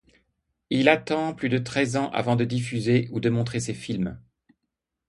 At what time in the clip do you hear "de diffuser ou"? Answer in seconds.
2.35-3.19